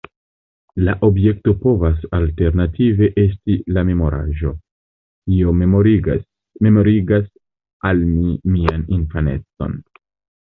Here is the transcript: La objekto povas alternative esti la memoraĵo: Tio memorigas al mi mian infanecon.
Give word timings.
La 0.85 0.93
objekto 1.07 1.51
povas 1.63 2.05
alternative 2.19 3.09
esti 3.23 3.57
la 3.75 3.83
memoraĵo: 3.89 4.53
Tio 5.29 5.53
memorigas 5.59 7.27
al 7.91 8.03
mi 8.15 8.33
mian 8.55 8.87
infanecon. 8.97 9.77